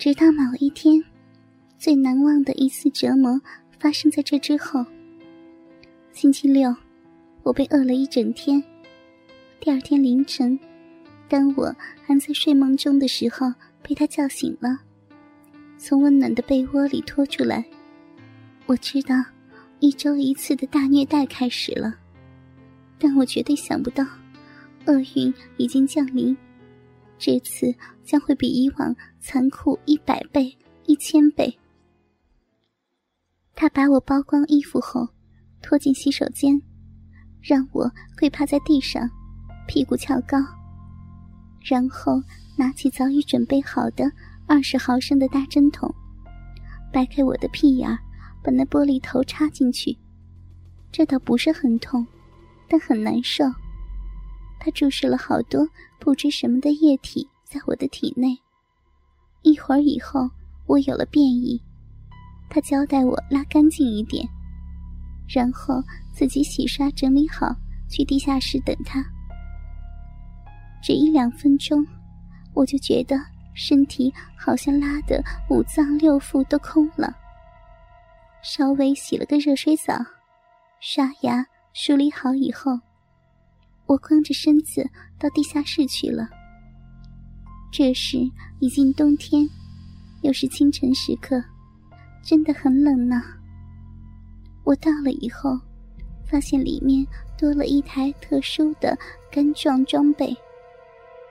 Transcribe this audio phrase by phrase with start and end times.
[0.00, 1.04] 直到某一天，
[1.76, 3.38] 最难忘的一次折磨
[3.78, 4.82] 发生在这之后。
[6.10, 6.74] 星期六，
[7.42, 8.64] 我被饿了一整天。
[9.60, 10.58] 第二天凌晨，
[11.28, 13.52] 当我还在睡梦中的时候，
[13.82, 14.80] 被他叫醒了，
[15.76, 17.62] 从温暖的被窝里拖出来。
[18.64, 19.22] 我知道，
[19.80, 21.94] 一周一次的大虐待开始了，
[22.98, 24.02] 但我绝对想不到，
[24.86, 26.34] 厄运已经降临，
[27.18, 27.74] 这次
[28.10, 31.56] 将会比以往残酷一百倍、一千倍。
[33.54, 35.06] 他把我剥光衣服后，
[35.62, 36.60] 拖进洗手间，
[37.40, 39.08] 让我跪趴在地上。
[39.68, 40.38] 屁股翘高，
[41.62, 42.20] 然后
[42.58, 44.10] 拿起早已准备好的
[44.48, 45.88] 二十毫升的大针筒，
[46.92, 47.88] 掰开我的屁眼，
[48.42, 49.96] 把那玻璃头插进去。
[50.90, 52.04] 这倒不是很痛，
[52.68, 53.44] 但很难受。
[54.58, 55.64] 他注射了好多
[56.00, 58.38] 不知什么的液体在我的体内。
[59.42, 60.30] 一会儿以后，
[60.66, 61.60] 我有了变异。
[62.48, 64.24] 他交代我拉干净一点，
[65.28, 65.82] 然后
[66.14, 67.52] 自己洗刷整理好，
[67.88, 69.04] 去地下室等他。
[70.80, 71.84] 只一两分钟，
[72.54, 73.16] 我就觉得
[73.54, 77.12] 身体好像拉的五脏六腑都空了。
[78.42, 79.94] 稍微洗了个热水澡，
[80.78, 82.78] 刷牙梳理好以后，
[83.86, 86.28] 我光着身子到地下室去了。
[87.72, 88.18] 这时
[88.58, 89.48] 已经冬天，
[90.22, 91.42] 又是清晨时刻，
[92.22, 93.22] 真的很冷呢。
[94.64, 95.58] 我到了以后，
[96.26, 97.06] 发现里面
[97.38, 98.98] 多了一台特殊的
[99.30, 100.36] 干状装备。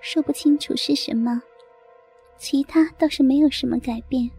[0.00, 1.42] 说不清楚是什么，
[2.38, 4.30] 其他倒是没有什么改变。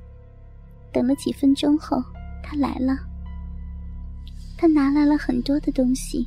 [0.93, 2.01] 等了几分钟后，
[2.41, 2.97] 他来了。
[4.57, 6.25] 他拿来了很多的东西，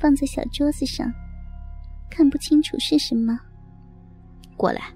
[0.00, 1.12] 放在小桌子上，
[2.08, 3.38] 看不清楚是什么。
[4.56, 4.94] 过来。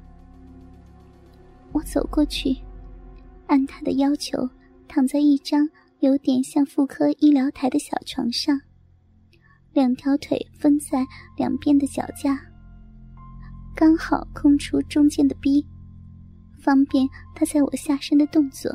[1.74, 2.56] 我走过去，
[3.48, 4.48] 按他的要求，
[4.86, 8.60] 躺在一张有点像妇科医疗台的小床上，
[9.72, 11.04] 两条腿分在
[11.36, 12.40] 两边的脚架。
[13.74, 15.66] 刚好空出中间的逼，
[16.60, 18.70] 方便他在我下身的动作。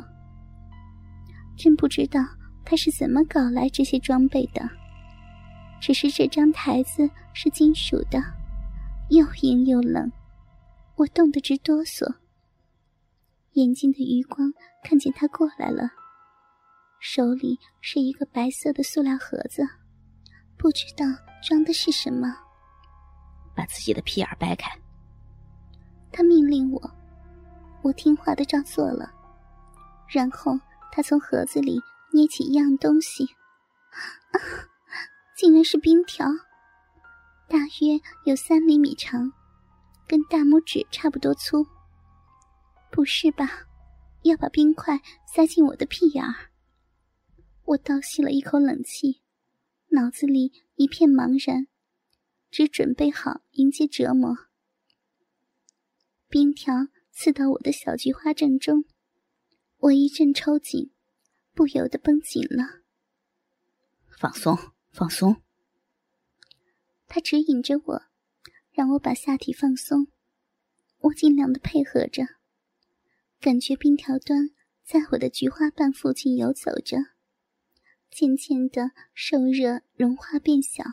[1.56, 2.20] 真不知道
[2.66, 4.68] 他是怎么搞来这些装备的。
[5.80, 8.22] 只是这张台子是金属的，
[9.08, 10.12] 又硬又冷，
[10.96, 12.19] 我冻得直哆嗦。
[13.54, 14.52] 眼睛的余光
[14.84, 15.90] 看见他过来了，
[17.00, 19.66] 手里是一个白色的塑料盒子，
[20.56, 21.04] 不知道
[21.42, 22.28] 装的是什么。
[23.56, 24.70] 把自己的屁眼掰开。
[26.12, 26.90] 他命令我，
[27.82, 29.12] 我听话的照做了。
[30.08, 30.58] 然后
[30.92, 31.80] 他从盒子里
[32.12, 33.24] 捏起一样东西，
[34.32, 34.38] 啊，
[35.36, 36.26] 竟然是冰条，
[37.48, 39.32] 大约有三厘米长，
[40.06, 41.66] 跟大拇指差不多粗。
[42.90, 43.66] 不是吧？
[44.22, 45.00] 要把冰块
[45.32, 46.50] 塞进我的屁眼儿？
[47.64, 49.22] 我倒吸了一口冷气，
[49.88, 51.68] 脑子里一片茫然，
[52.50, 54.36] 只准备好迎接折磨。
[56.28, 58.84] 冰条刺到我的小菊花正中，
[59.78, 60.92] 我一阵抽紧，
[61.54, 62.82] 不由得绷紧了。
[64.18, 64.58] 放松，
[64.90, 65.42] 放松。
[67.06, 68.02] 他指引着我，
[68.72, 70.08] 让我把下体放松。
[70.98, 72.24] 我尽量的配合着，
[73.40, 74.50] 感觉冰条端
[74.84, 76.98] 在我的菊花瓣附近游走着，
[78.10, 80.84] 渐渐的受热融化变小，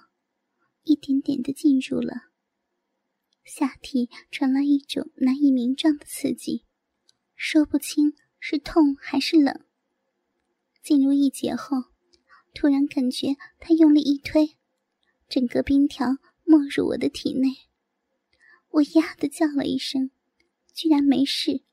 [0.84, 2.32] 一点点的进入了。
[3.44, 6.64] 下体传来一种难以名状的刺激，
[7.36, 9.66] 说不清是痛还是冷。
[10.82, 11.76] 进入一节后，
[12.54, 14.56] 突然感觉他用力一推，
[15.28, 17.50] 整个冰条没入我的体内。
[18.70, 20.12] 我呀的叫了一声，
[20.74, 21.64] 居然没事。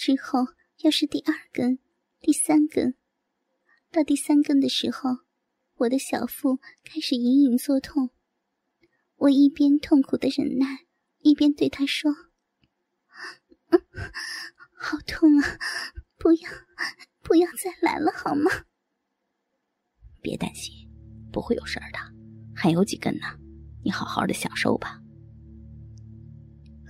[0.00, 1.78] 之后又是第二根、
[2.20, 2.94] 第三根，
[3.90, 5.10] 到第三根的时候，
[5.74, 8.08] 我的小腹开始隐隐作痛。
[9.16, 10.86] 我一边痛苦的忍耐，
[11.18, 12.10] 一边对他说
[14.72, 15.58] ：“好痛啊！
[16.16, 16.50] 不要，
[17.20, 18.50] 不要再来了，好吗？”
[20.22, 20.72] 别担心，
[21.30, 21.98] 不会有事儿的，
[22.56, 23.26] 还有几根呢，
[23.84, 24.98] 你好好的享受吧。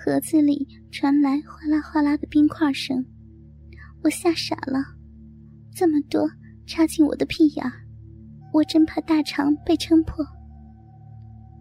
[0.02, 3.04] 盒子里传来哗啦哗啦的冰块声，
[4.02, 4.82] 我吓傻了，
[5.74, 6.26] 这么多
[6.66, 7.62] 插进我的屁眼
[8.50, 10.24] 我真怕大肠被撑破。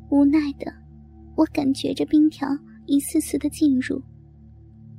[0.10, 0.74] 无奈的，
[1.36, 2.48] 我感觉着冰条
[2.86, 4.02] 一次次的进入，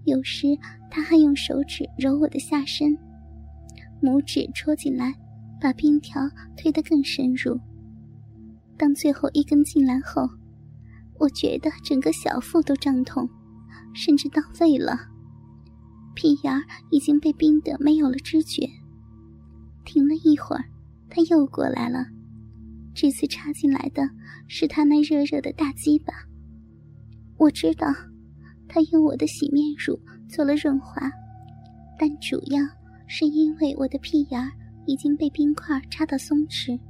[0.04, 0.46] 有时
[0.90, 2.94] 他还用手指揉我的下身，
[4.02, 5.14] 拇指戳进来，
[5.58, 6.20] 把冰条
[6.58, 7.58] 推得更深入。
[8.76, 10.28] 当最后一根进来后，
[11.20, 13.28] 我觉得整个小腹都胀痛，
[13.94, 14.98] 甚至到胃了。
[16.14, 18.66] 屁眼儿已经被冰得没有了知觉。
[19.84, 20.64] 停了一会儿，
[21.10, 22.06] 他又过来了。
[22.94, 24.02] 这次插进来的
[24.48, 26.12] 是他那热热的大鸡巴。
[27.36, 27.86] 我知道，
[28.66, 31.10] 他用我的洗面乳做了润滑，
[31.98, 32.60] 但主要
[33.06, 34.50] 是因为我的屁眼儿
[34.86, 36.80] 已经被冰块插到松弛，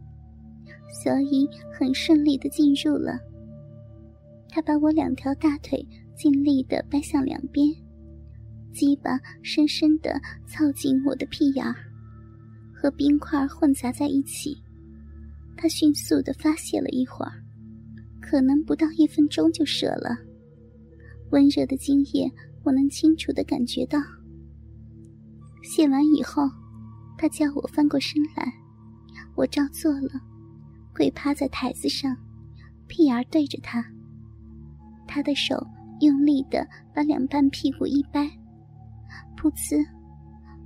[1.02, 3.18] 所以很顺利的进入了。
[4.50, 5.86] 他把我两条大腿
[6.16, 7.72] 尽力的掰向两边，
[8.72, 11.74] 鸡巴深深的操进我的屁眼儿，
[12.74, 14.60] 和冰块混杂在一起。
[15.56, 17.32] 他迅速的发泄了一会儿，
[18.20, 20.16] 可能不到一分钟就射了。
[21.30, 22.30] 温热的精液，
[22.64, 23.98] 我能清楚的感觉到。
[25.62, 26.42] 泄完以后，
[27.16, 28.52] 他叫我翻过身来，
[29.36, 30.20] 我照做了，
[30.94, 32.16] 跪趴在台子上，
[32.88, 33.84] 屁眼对着他。
[35.10, 35.66] 他的手
[35.98, 36.64] 用力的
[36.94, 38.30] 把两半屁股一掰，
[39.36, 39.84] 噗呲，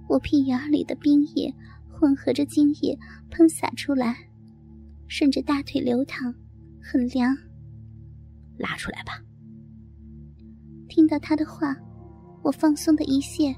[0.07, 1.53] 我屁眼里的冰液
[1.91, 2.97] 混合着精液
[3.31, 4.15] 喷洒出来。
[5.09, 6.35] 顺着大腿流淌，
[6.83, 7.35] 很凉。
[8.59, 9.13] 拉出来吧。
[10.89, 11.75] 听到他的话，
[12.43, 13.55] 我放松的一泄，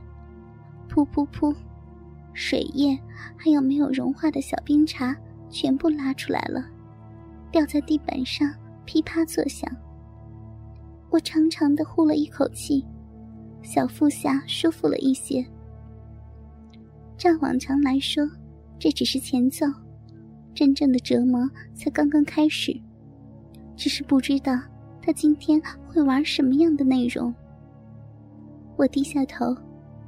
[0.88, 1.54] 噗噗噗，
[2.32, 2.96] 水液
[3.36, 5.16] 还有没有融化的小冰碴
[5.50, 6.64] 全部拉出来了，
[7.50, 8.48] 掉在地板上，
[8.84, 9.68] 噼啪作响。
[11.16, 12.84] 我长长的呼了一口气，
[13.62, 15.42] 小腹下舒服了一些。
[17.16, 18.22] 照往常来说，
[18.78, 19.64] 这只是前奏。
[20.54, 22.78] 真正的折磨才刚刚开始，
[23.74, 24.60] 只是不知道
[25.00, 25.58] 他今天
[25.88, 27.34] 会玩什么样的内容。
[28.76, 29.56] 我低下头，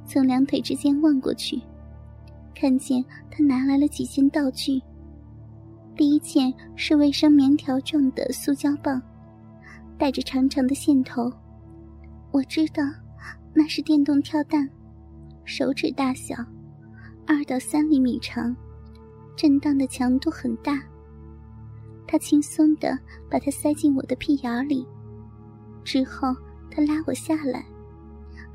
[0.05, 1.59] 从两腿之间望过去，
[2.53, 4.79] 看见他拿来了几件道具。
[5.95, 9.01] 第一件是卫生棉条状的塑胶棒，
[9.99, 11.29] 带着长长的线头，
[12.31, 12.81] 我知道
[13.53, 14.67] 那是电动跳蛋，
[15.43, 16.33] 手指大小，
[17.27, 18.55] 二到三厘米长。
[19.35, 20.81] 震荡的强度很大，
[22.07, 22.97] 他轻松的
[23.29, 24.85] 把它塞进我的屁眼里，
[25.83, 26.33] 之后
[26.71, 27.65] 他拉我下来，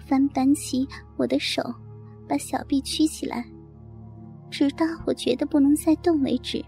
[0.06, 1.62] 反扳起我的手，
[2.26, 3.46] 把小臂曲起来，
[4.50, 6.64] 直到我觉得不能再动为止。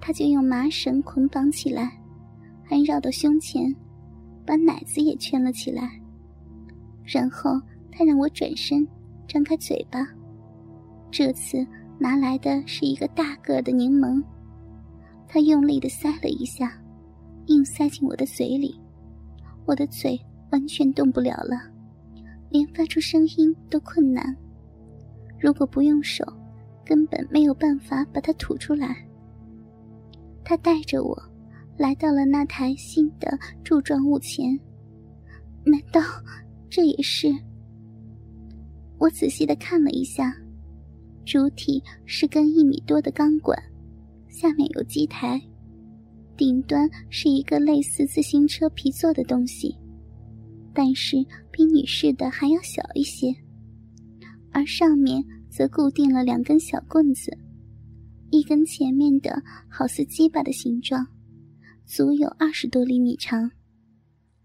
[0.00, 1.99] 他就用麻绳捆绑起来，
[2.70, 3.74] 还绕到胸前，
[4.46, 6.00] 把奶子也圈了起来。
[7.04, 8.86] 然后他让我转身，
[9.26, 10.06] 张开嘴巴，
[11.10, 11.66] 这次。
[12.02, 14.24] 拿来的是一个大个的柠檬，
[15.28, 16.72] 他用力的塞了一下，
[17.44, 18.74] 硬塞进我的嘴里，
[19.66, 20.18] 我的嘴
[20.50, 21.60] 完全动不了了，
[22.48, 24.34] 连发出声音都困难。
[25.38, 26.24] 如果不用手，
[26.86, 28.96] 根本没有办法把它吐出来。
[30.42, 31.22] 他带着我，
[31.80, 34.54] 来到了那台新的柱状物前，
[35.64, 36.02] 难道
[36.68, 37.28] 这也是？
[38.98, 40.36] 我仔细的看了一下。
[41.24, 43.58] 主体是根一米多的钢管，
[44.28, 45.40] 下面有机台，
[46.36, 49.74] 顶端是一个类似自行车皮座的东西，
[50.74, 51.16] 但是
[51.50, 53.34] 比女士的还要小一些。
[54.52, 57.34] 而上面则固定了两根小棍子，
[58.30, 61.06] 一根前面的好似鸡巴的形状，
[61.92, 63.50] 足有二十多厘米长；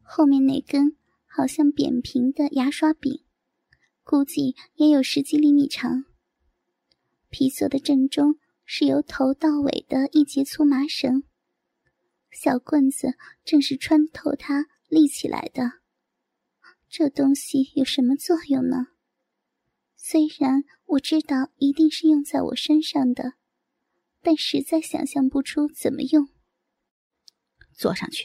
[0.01, 0.97] 后面那根
[1.27, 3.23] 好像扁平的牙刷柄，
[4.03, 6.05] 估计也有十几厘米长。
[7.29, 11.21] 皮座的正中是由头到尾的一节粗麻绳，
[12.31, 13.09] 小棍子
[13.43, 15.73] 正是穿透它立起来的。
[16.89, 18.87] 这东西有什么作用呢？
[19.95, 23.33] 虽然我知道一定是用在我身上的，
[24.23, 26.27] 但实在想象不出怎么用。
[27.75, 28.23] 坐上去。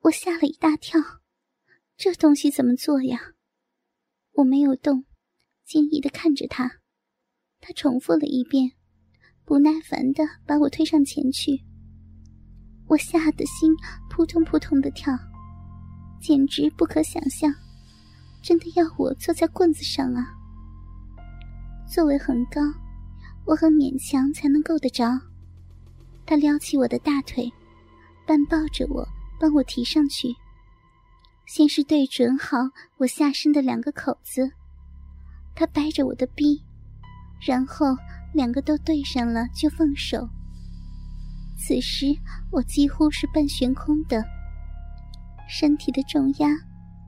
[0.00, 1.00] 我吓了一大跳，
[1.96, 3.32] 这东西怎么做呀？
[4.32, 5.06] 我没有动，
[5.64, 6.80] 惊疑的看着他。
[7.60, 8.72] 他重复了一遍，
[9.44, 11.64] 不耐烦的把我推上前去。
[12.88, 13.72] 我吓得心
[14.10, 15.12] 扑通扑通的跳，
[16.20, 17.52] 简直不可想象，
[18.42, 20.34] 真的要我坐在棍子上啊！
[21.88, 22.60] 座位很高，
[23.44, 25.08] 我很勉强才能够得着。
[26.24, 27.50] 他撩起我的大腿，
[28.26, 29.06] 半抱着我，
[29.38, 30.34] 帮我提上去。
[31.46, 32.58] 先是对准好
[32.96, 34.50] 我下身的两个口子，
[35.54, 36.60] 他掰着我的逼。
[37.46, 37.86] 然后
[38.34, 40.28] 两个都对上了，就放手。
[41.56, 42.06] 此时
[42.50, 44.24] 我几乎是半悬空的，
[45.48, 46.48] 身体的重压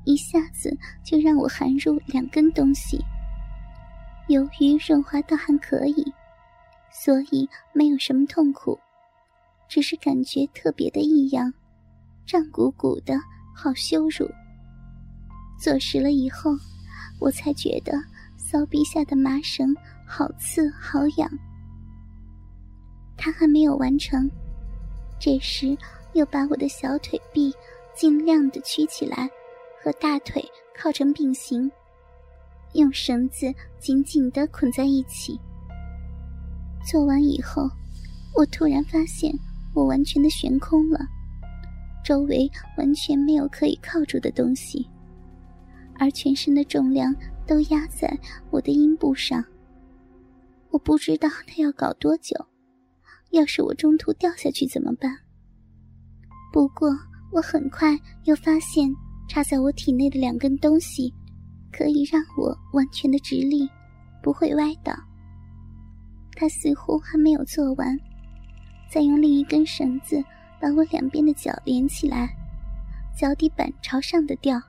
[0.04, 3.04] 一下子就让我含入两根东西。
[4.28, 6.12] 由于润滑倒还可以，
[6.92, 8.78] 所以没有什么痛苦，
[9.68, 11.52] 只是感觉特别的异样，
[12.26, 13.14] 胀鼓鼓的，
[13.54, 14.26] 好羞辱。
[15.60, 16.52] 坐实了以后，
[17.20, 17.92] 我才觉得
[18.36, 19.74] 骚逼下的麻绳
[20.06, 21.30] 好刺好痒。
[23.16, 24.30] 他还没有完成，
[25.18, 25.76] 这时
[26.14, 27.52] 又把我的小腿臂
[27.94, 29.28] 尽量的曲起来，
[29.82, 30.42] 和大腿
[30.74, 31.70] 靠成并行，
[32.74, 35.38] 用绳子紧紧的捆在一起。
[36.88, 37.68] 做完以后，
[38.36, 39.36] 我突然发现
[39.74, 41.00] 我完全的悬空了，
[42.04, 44.88] 周围完全没有可以靠住的东西，
[45.98, 47.14] 而全身的重量
[47.46, 48.08] 都压在
[48.50, 49.44] 我的阴部上。
[50.70, 52.36] 我不知道他要搞多久。
[53.30, 55.14] 要是我中途掉下去怎么办？
[56.50, 56.88] 不过
[57.30, 57.94] 我很快
[58.24, 58.90] 又发现
[59.28, 61.12] 插在我体内的两根东西，
[61.70, 63.68] 可以让我完全的直立，
[64.22, 64.94] 不会歪倒。
[66.36, 67.94] 他似乎还没有做完，
[68.90, 70.22] 再用另一根绳子
[70.60, 72.34] 把我两边的脚连起来，
[73.16, 74.60] 脚底板朝上的吊。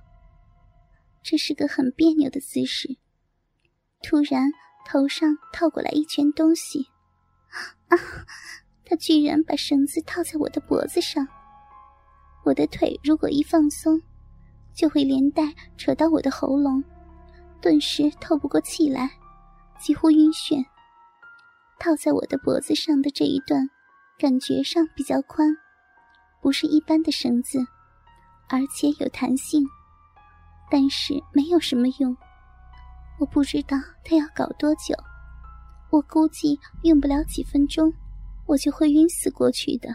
[1.24, 2.98] 这是个很别扭的姿势。
[4.02, 4.52] 突然
[4.86, 6.88] 头上套过来一圈东西。
[7.88, 7.98] 啊！
[8.86, 11.28] 他居然把绳子套在我的脖子上。
[12.44, 14.02] 我的腿如果一放松，
[14.74, 16.84] 就会连带扯到我的喉咙，
[17.62, 19.12] 顿时透不过气来，
[19.80, 20.66] 几乎晕眩。
[21.80, 23.70] 套在我的脖子上的这一段，
[24.20, 25.48] 感觉上比较宽，
[26.42, 27.58] 不是一般的绳子，
[28.50, 29.66] 而且有弹性，
[30.70, 32.16] 但是没有什么用。
[33.18, 34.94] 我不知道他要搞多久。
[35.90, 37.94] 我估计用不了几分钟，
[38.46, 39.90] 我就会晕死过去的。